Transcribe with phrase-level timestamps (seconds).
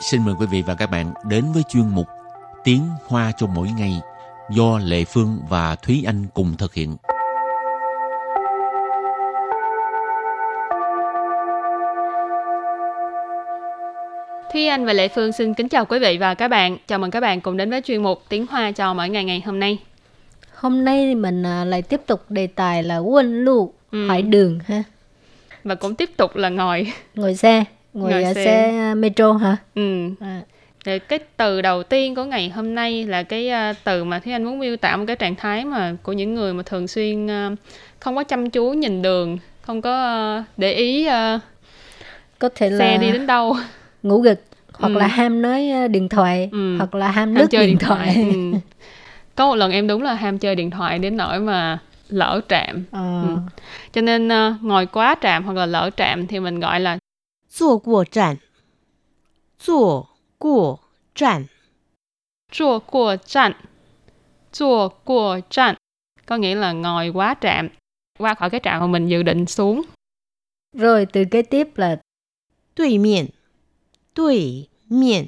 [0.00, 2.06] xin mời quý vị và các bạn đến với chuyên mục
[2.64, 4.00] Tiếng Hoa cho mỗi ngày
[4.50, 6.96] do Lệ Phương và Thúy Anh cùng thực hiện.
[14.52, 16.76] Thúy Anh và Lệ Phương xin kính chào quý vị và các bạn.
[16.88, 19.42] Chào mừng các bạn cùng đến với chuyên mục Tiếng Hoa cho mỗi ngày ngày
[19.46, 19.78] hôm nay.
[20.54, 24.08] Hôm nay mình à, lại tiếp tục đề tài là quân lụ, Ừ.
[24.08, 24.82] hỏi đường ha.
[25.64, 26.92] Và cũng tiếp tục là ngồi.
[27.14, 27.64] Ngồi xe,
[27.96, 28.44] ngồi, Ngồi à, xe.
[28.44, 28.78] xe.
[28.78, 29.56] à, metro hả?
[29.74, 30.10] Ừ.
[30.20, 30.40] À,
[30.84, 34.32] Rồi cái từ đầu tiên của ngày hôm nay là cái à, từ mà Thúy
[34.32, 37.30] Anh muốn miêu tả một cái trạng thái mà của những người mà thường xuyên
[37.30, 37.50] à,
[38.00, 41.40] không có chăm chú nhìn đường, không có à, để ý à,
[42.38, 43.56] có thể là xe đi đến đâu.
[44.02, 44.40] ngủ gật
[44.72, 44.98] hoặc Ừ.
[44.98, 46.76] là ham nói à, điện thoại Ừ.
[46.78, 48.14] hoặc là ham ham lướt chơi điện thoại.
[48.34, 48.58] Ừ.
[49.34, 52.84] Có một lần em đúng là ham chơi điện thoại đến nỗi mà lỡ trạm.
[52.90, 53.36] Ờ, Ừ.
[53.92, 56.98] Cho nên à, ngồi quá trạm hoặc là lỡ trạm thì mình gọi là
[57.55, 58.37] 坐过站，
[59.57, 60.79] 坐过
[61.13, 61.47] 站，
[62.51, 63.53] chua qua trạm.
[64.51, 65.75] Chua qua trạm
[66.25, 67.69] có nghĩa là ngồi quá trạm,
[68.19, 69.81] qua khỏi cái trạm mà mình dự định xuống.
[70.77, 72.01] Rồi từ kế tiếp là
[72.75, 73.27] 对面，
[74.13, 75.27] 对面，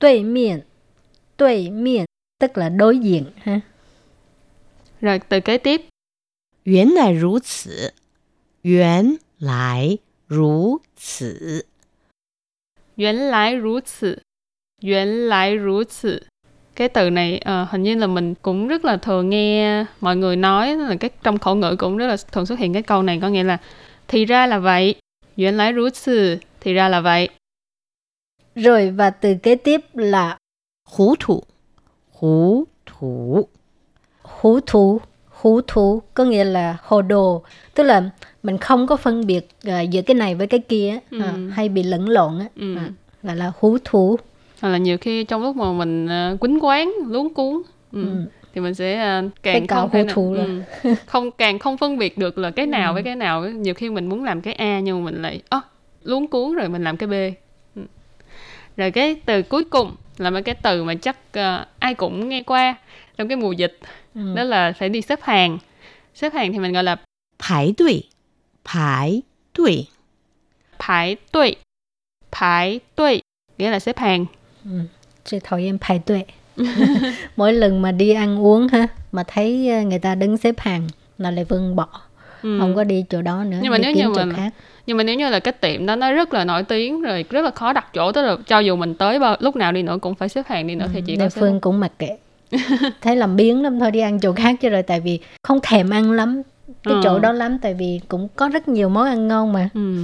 [0.00, 0.60] đối miệng,
[1.38, 2.04] đối miệng
[2.38, 3.60] tức là đối diện ha.
[5.00, 5.88] Rồi từ kế tiếp
[6.64, 7.94] 原来如此，
[8.62, 9.98] 原来
[10.30, 11.64] 如此，
[12.96, 14.22] Yuán lái rú此.
[14.82, 16.20] Yuán lái rú此.
[16.74, 20.36] Cái từ này ờ, hình như là mình cũng rất là thường nghe mọi người
[20.36, 23.18] nói là cái trong khẩu ngữ cũng rất là thường xuất hiện cái câu này
[23.22, 23.58] có nghĩa là
[24.08, 24.94] thì ra là vậy.
[25.36, 26.38] Yuán lái rú此.
[26.60, 27.28] Thì ra là vậy.
[28.54, 30.38] Rồi và từ kế tiếp là
[30.88, 31.44] 糊涂，
[32.12, 33.48] 糊涂，
[34.22, 35.00] hú thú
[35.41, 37.41] hú thú có nghĩa là hồ đồ
[37.75, 38.09] tức là
[38.43, 41.21] mình không có phân biệt à, giữa cái này với cái kia Ừ.
[41.21, 42.75] à, hay bị lẫn lộn á Ừ.
[42.77, 42.89] à,
[43.23, 44.17] gọi là hú thú
[44.61, 47.53] Hoặc là nhiều khi trong lúc mà mình uh, quýnh quán, luống cuốn
[47.91, 48.03] ừ.
[48.03, 48.25] Ừ.
[48.53, 48.95] thì mình sẽ
[49.43, 50.45] Cái càng không thể nào, thù là-
[50.83, 52.93] ừ, không càng không phân biệt được là cái nào Ừ.
[52.93, 55.61] với cái nào nhiều khi mình muốn làm cái A nhưng mà mình lại ơ
[56.03, 57.29] luống cuốn rồi mình làm cái B ừ
[58.76, 62.42] rồi cái từ cuối cùng là mấy cái từ mà chắc ờ, ai cũng nghe
[62.42, 62.74] qua
[63.16, 63.78] trong cái mùa dịch
[64.14, 64.34] Ừ.
[64.34, 65.58] đó là phải đi xếp hàng
[66.14, 66.96] xếp hàng thì mình gọi là
[67.38, 68.02] 排队，
[68.64, 69.22] 排
[69.54, 69.84] 队，
[70.78, 71.54] phải tuệ
[72.32, 73.20] phải tuệ
[73.58, 74.26] nghĩa là xếp hàng
[74.64, 74.70] Ừ.
[75.24, 76.24] Chị thổi em排队
[77.36, 80.88] mỗi lần mà đi ăn uống ha mà thấy à, người ta đứng xếp hàng
[81.18, 81.88] là lại vâng bỏ
[82.43, 82.57] Ừ.
[82.59, 84.53] không có đi chỗ đó nữa Nhưng mà đi nếu kiếm như chỗ mà- khác
[84.87, 87.41] nhưng mà nếu như là cái tiệm đó nó rất là nổi tiếng rồi rất
[87.45, 89.97] là khó đặt chỗ tức là cho dù mình tới bao lúc nào đi nữa
[90.01, 92.17] cũng phải xếp hàng đi nữa thì chỉ có Lê xếp Phương cũng mặc kệ
[93.01, 95.89] thấy làm biến lắm thôi đi ăn chỗ khác chứ rồi tại vì không thèm
[95.89, 96.41] ăn lắm
[96.83, 96.99] cái Ừ.
[97.03, 100.03] chỗ đó lắm tại vì cũng có rất nhiều món ăn ngon mà ừ.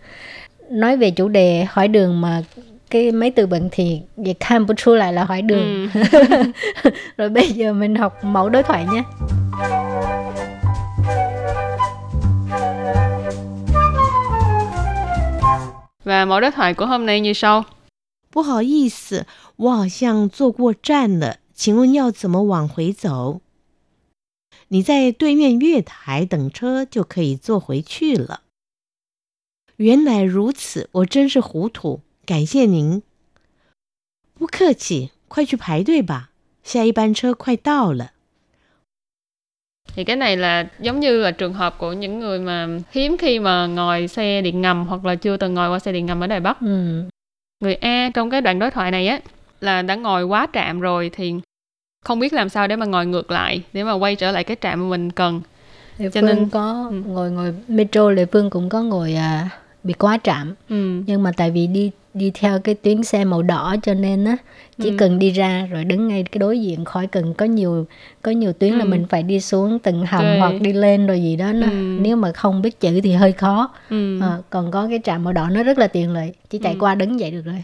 [0.70, 2.42] nói về chủ đề hỏi đường mà
[2.90, 4.00] cái mấy từ vựng thì
[4.40, 6.00] kham bút lại là hỏi đường Ừ.
[7.16, 9.02] rồi bây giờ mình học mẫu đối thoại nhé
[16.03, 17.65] Và mẫu đối thoại của hôm nay như sau.
[18.29, 23.41] 不好意思，我好像坐过站了，请问要怎么往回走？
[24.69, 28.41] 你在对面月台等车就可以坐回去了。
[29.77, 33.01] 原来如此，我真是糊涂，感谢您。
[34.33, 36.31] 不客气，快去排队吧，
[36.63, 38.11] 下一班车快到了。
[39.94, 43.38] Thì cái này là giống như là trường hợp của những người mà hiếm khi
[43.38, 46.26] mà ngồi xe điện ngầm hoặc là chưa từng ngồi qua xe điện ngầm ở
[46.26, 46.60] Đài Bắc.
[46.60, 47.02] ừ.
[47.60, 49.20] Người A trong cái đoạn đối thoại này á
[49.60, 51.34] là đã ngồi quá trạm rồi thì
[52.04, 54.56] không biết làm sao để mà ngồi ngược lại để mà quay trở lại cái
[54.60, 55.40] trạm mà mình cần.
[55.98, 57.02] Lê Cho Phương nên- có ừ.
[57.06, 59.48] ngồi ngồi metro Lê Phương cũng có ngồi à,
[59.84, 61.02] bị quá trạm Ừ.
[61.06, 64.36] nhưng mà tại vì đi đi theo cái tuyến xe màu đỏ cho nên á
[64.78, 64.94] chỉ Ừ.
[64.98, 67.86] cần đi ra rồi đứng ngay cái đối diện khỏi cần có nhiều
[68.22, 68.88] có nhiều tuyến là Ừ.
[68.88, 70.38] mình phải đi xuống từng hầm Ok.
[70.38, 71.72] hoặc đi lên rồi gì đó nó Ừ.
[72.00, 74.20] nếu mà không biết chữ thì hơi khó Ừ.
[74.20, 76.78] Ờ, còn có cái trạm màu đỏ nó rất là tiện lợi chỉ chạy Ừ.
[76.80, 77.62] qua đứng vậy được rồi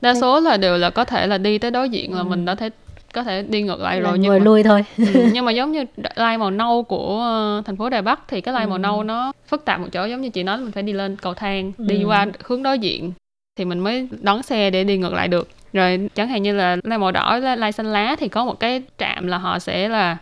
[0.00, 2.24] Đa số là đều là có thể là đi tới đối diện là Ừ.
[2.24, 2.70] mình đã thấy
[3.12, 5.84] có thể đi ngược lại rồi nhưng mà lui thôi Ừ, nhưng mà giống như
[6.16, 8.78] line màu nâu của ờ, thành phố Đài Bắc thì cái màu Ừ.
[8.78, 11.34] nâu nó phức tạp một chỗ giống như chị nói mình phải đi lên cầu
[11.34, 12.06] thang đi Ừ.
[12.08, 13.12] qua hướng đối diện
[13.58, 16.76] thì mình mới đón xe để đi ngược lại được rồi chẳng hạn như là
[16.84, 20.16] line màu đỏ line xanh lá thì có một cái trạm là họ sẽ là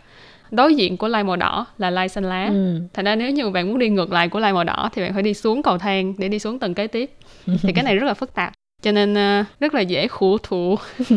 [0.51, 2.79] đối diện của line màu đỏ là line xanh lá ừ.
[2.93, 5.13] thành ra nếu như bạn muốn đi ngược lại của line màu đỏ thì bạn
[5.13, 7.11] phải đi xuống cầu thang để đi xuống tầng kế tiếp
[7.63, 10.76] thì cái này rất là phức tạp cho nên ờ, rất là dễ khổ thụ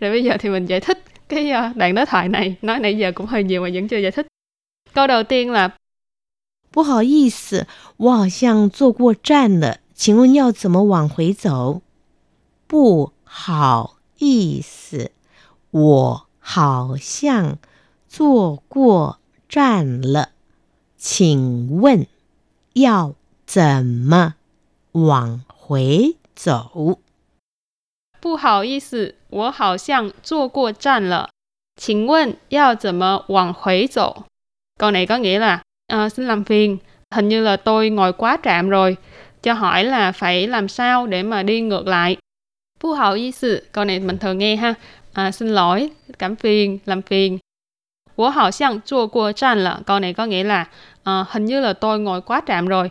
[0.00, 2.98] rồi bây giờ thì mình giải thích cái ờ, đoạn đối thoại này nói nãy
[2.98, 4.26] giờ cũng hơi nhiều mà vẫn chưa giải thích
[4.94, 5.70] câu đầu tiên là
[6.72, 11.82] 不好意思，我好像坐过站了，请问要怎么往回走？
[12.66, 15.12] 不好意思，
[15.70, 17.58] 我好像
[18.08, 20.30] 坐过站了，
[20.98, 22.06] 请问
[22.72, 23.14] 要
[23.46, 24.34] 怎么
[24.92, 26.98] 往回 走？
[28.20, 31.28] 不好意思，我好像坐过站了，
[31.76, 34.24] 请问要怎么往回走?
[34.78, 36.78] Câu này có nghĩa là à, xin làm phiền,
[37.10, 38.96] hình như là tôi ngồi quá trạm rồi.
[39.42, 42.16] Cho hỏi là phải làm sao để mà đi ngược lại.
[42.80, 44.74] Phu hậu y sự, câu này mình thường nghe ha.
[45.12, 47.38] À, xin lỗi, cảm phiền, làm phiền.
[48.16, 49.80] Wo hào xiang zuo guo zhan了.
[49.86, 50.68] Câu này có nghĩa là
[51.02, 52.90] à, hình như là tôi ngồi quá trạm rồi.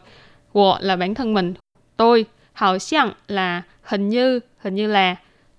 [0.54, 1.54] Wo là bản thân mình.
[1.98, 2.25] Tôi,
[2.57, 5.16] hào xiang là hình như, hình như là.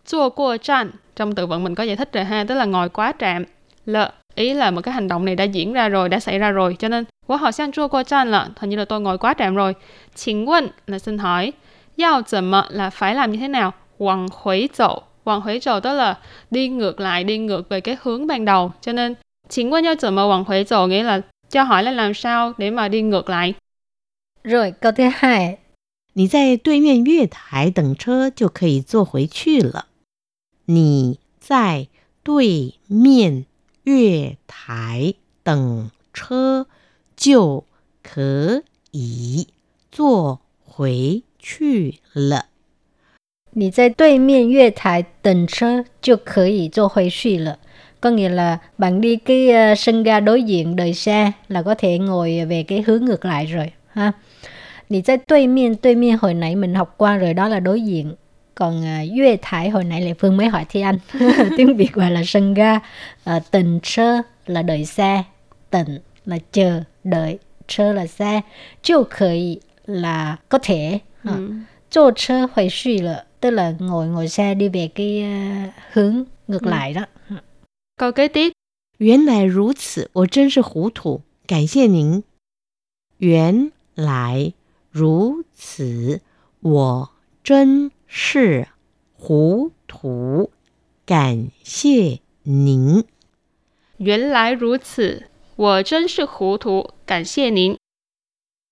[0.07, 2.89] Zuo guo zhan, trong từ vựng mình có giải thích rồi ha, tức là ngồi
[2.89, 3.45] quá trạm.
[3.87, 6.51] Lợ, ý là một cái hành động này đã diễn ra rồi, đã xảy ra
[6.51, 6.77] rồi.
[6.79, 9.35] Cho nên, wo hào xiang zuo guo zhan là hình như là tôi ngồi quá
[9.39, 9.75] trạm rồi.
[10.15, 11.53] 请问là xin hỏi.
[11.97, 13.73] Yao怎么 là phải làm như thế nào.
[13.99, 15.03] Hoàng huế dậu.
[15.25, 16.19] Hoàng huế dậu tức là
[16.51, 18.73] đi ngược lại, đi ngược về cái hướng ban đầu.
[18.81, 19.15] Cho nên,
[19.49, 21.21] 请问要怎么往回走 nghĩa là
[21.51, 23.55] cho hỏi là làm sao để mà đi ngược lại.
[24.45, 25.57] Rồi, câu thứ hai.
[26.19, 29.87] 你在对面月台等车就可以坐回去了。
[30.67, 31.89] 你在
[32.23, 33.47] 对面
[33.83, 36.67] 月台等车
[37.17, 37.65] 就
[38.03, 39.49] 可以
[39.91, 42.47] 坐回去了。
[43.51, 47.59] 你在对面月台等车就可以坐回去了。
[48.01, 51.99] có nghĩa là bạn đi cái uh, sân ga đối diện đợi xe là có thể
[51.99, 54.13] ngồi về cái hướng ngược lại rồi ha.
[54.89, 57.81] Nì tại đối miên, đối miên hồi nãy mình học qua rồi đó là đối
[57.83, 58.15] diện.
[58.55, 60.99] Còn uh, Yue Thái hồi nãy Lệ Phương mới hỏi Thi Anh.
[61.57, 62.77] Tiếng Việt gọi là sân ga.
[62.77, 65.23] Uh, tình sơ là đợi xe.
[65.71, 67.39] Tình là chờ, đợi.
[67.69, 68.41] Sơ là xe.
[68.83, 70.99] Chiêu khởi là có thể.
[71.25, 71.51] Ừ.
[71.91, 75.25] Chô chơ hồi suy là tức là ngồi ngồi xe đi về cái
[75.67, 76.71] uh, hướng ngược ừ.
[76.71, 77.07] lại đó.
[77.99, 78.53] Câu kế tiếp.
[78.99, 82.23] 原来如此，我真是糊涂，感谢您。
[83.19, 84.53] 原来
[84.91, 86.21] 如此，
[86.61, 87.11] 我
[87.43, 88.69] 真是
[89.13, 90.51] 糊涂，
[91.05, 93.05] 感谢您。
[93.99, 95.25] 原来如此，
[95.57, 97.77] 我真是糊涂，感谢您。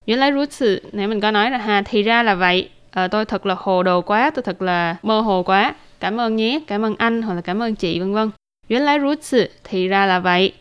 [0.05, 2.71] 原来如此, nãy mình có nói là ha, thì ra là vậy.
[2.91, 5.75] À, tôi thật là hồ đồ quá, tôi thật là mơ hồ quá.
[6.01, 8.33] Cảm ơn nhé, cảm ơn anh hoặc là cảm ơn chị vân vân.
[8.69, 10.53] 原来如此, thì ra là vậy.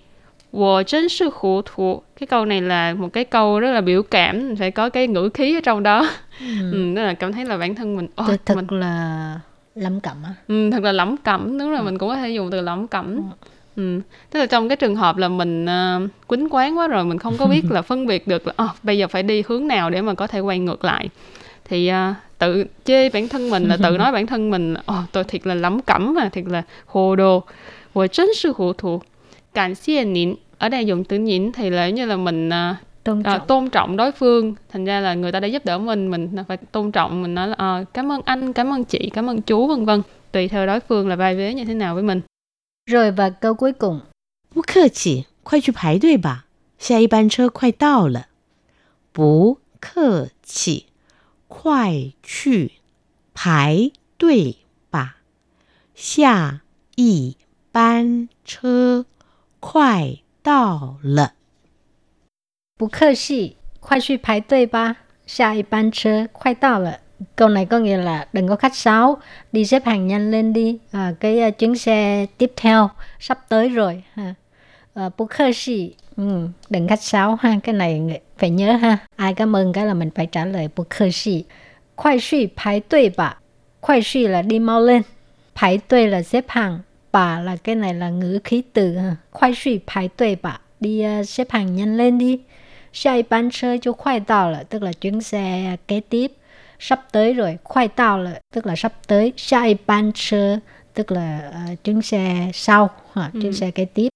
[0.53, 4.03] Wo chân sư hủ thủ Cái câu này là một cái câu rất là biểu
[4.03, 6.09] cảm Phải có cái ngữ khí ở trong đó.
[6.41, 6.73] Ừ.
[6.73, 8.81] Ừ, là cảm thấy là bản thân mình oh, Thật mình...
[8.81, 9.41] là
[9.75, 10.31] lắm cẩm á.
[10.49, 11.85] Ừ, Thật là lắm cẩm Đúng là ừ.
[11.85, 13.23] mình cũng có thể dùng từ lắm cẩm ừ.
[13.77, 14.01] ừ.
[14.31, 17.37] Tức là trong cái trường hợp là mình uh, quýnh quán quá rồi mình không
[17.39, 20.03] có biết là phân biệt được là oh, bây giờ phải đi hướng nào để
[20.03, 21.09] mà có thể quay ngược lại.
[21.65, 25.25] Thì uh, tự chê bản thân mình là tự nói bản thân mình oh, tôi
[25.25, 27.45] thiệt là lắm cẩm mà thiệt là hồ đồ.
[27.93, 29.05] Của chính sư hữu thuộc
[29.56, 30.36] 感谢您.
[30.58, 32.54] Ở đây dùng từ nhịn thì là như là mình uh,
[33.04, 33.42] tôn, trọng.
[33.42, 34.56] Uh, tôn trọng đối phương.
[34.70, 37.22] Thành ra là người ta đã giúp đỡ mình, mình phải tôn trọng.
[37.22, 40.02] Mình nói là uh, cảm ơn anh, cảm ơn chị, cảm ơn chú vân vân.
[40.32, 42.22] Tùy theo đối phương là vai vế như thế nào với mình.
[42.86, 44.02] Rồi và câu cuối cùng.
[44.54, 46.46] 不客气，快去排队吧，
[46.78, 48.28] 下一班车快到了。
[49.14, 50.88] 不客气，
[51.48, 52.74] 快去
[53.34, 54.58] 排队
[54.90, 55.18] 吧，
[55.96, 56.62] 下
[56.96, 57.38] 一
[57.72, 59.06] 班车
[59.60, 61.34] 快到了。
[62.78, 67.00] 不客气，快去排队吧，下一班车快到了。
[67.36, 69.18] Câu này có nghĩa là đừng có khách sáo,
[69.52, 72.90] đi xếp hàng nhanh lên đi, à, cái uh, chuyến xe tiếp theo
[73.20, 74.04] sắp tới rồi.
[74.14, 74.34] Ha.
[74.94, 78.98] À, bố khơ sĩ, ừ, đừng khách sáo ha, cái này phải nhớ ha.
[79.16, 81.46] Ai cảm ơn cái là mình phải trả lời bố khơ sĩ.
[81.96, 83.42] Khoai suy 排队吧,
[83.82, 85.04] khoai suy là đi mau lên,
[85.56, 86.80] 排队 là xếp hàng,
[87.16, 88.98] bà là cái này là ngữ khí từ
[89.32, 92.40] khoai suy排队 bà đi uh, xếp hàng nhanh lên đi
[92.94, 96.32] Xe bán车 cho khoai tàu là tức là chuyến xe kế tiếp
[96.80, 100.60] sắp tới rồi khoai tàu là tức là sắp tới xe bán车
[100.94, 103.40] tức là uh, chuyến xe sau ha, ừ.
[103.42, 104.10] chuyến xe kế tiếp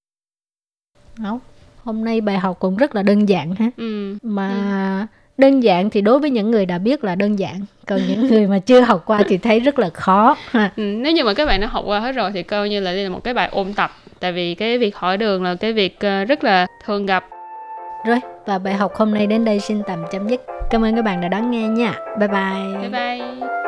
[1.18, 1.40] Đó.
[1.84, 4.18] hôm nay bài học cũng rất là đơn giản ha ừ.
[4.22, 4.50] mà
[5.12, 7.61] ừ đơn giản thì đối với những người đã biết là đơn giản.
[7.87, 10.73] Còn những người mà chưa học qua thì thấy rất là khó ha.
[10.77, 12.93] Ừ, nếu như mà các bạn đã học qua hết rồi thì coi như là
[12.93, 13.91] đây là một cái bài ôn tập.
[14.21, 17.25] Tại vì cái việc hỏi đường là cái việc ờ, rất là thường gặp.
[18.07, 20.41] Rồi và bài học hôm nay đến đây xin tạm chấm dứt.
[20.71, 21.95] Cảm ơn các bạn đã đón nghe nha.
[22.19, 22.81] Bye bye.
[22.81, 23.60] Bye bye